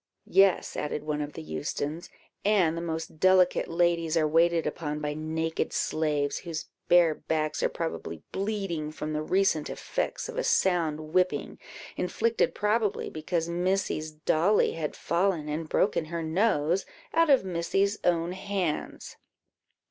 [0.25, 2.09] "Yes," added one of the Eustons,
[2.43, 7.69] "and the most delicate ladies are waited upon by naked slaves, whose bare backs are
[7.69, 11.59] probably bleeding from the recent effects of a sound whipping,
[11.97, 16.83] inflicted, probably, because Missy's dolly had fallen, and broken her nose,
[17.13, 19.17] out of Missy's own hands."